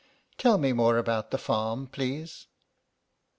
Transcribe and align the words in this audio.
"Tell 0.39 0.57
me 0.57 0.73
more 0.73 0.97
about 0.97 1.29
the 1.29 1.37
farm, 1.37 1.85
please." 1.85 2.47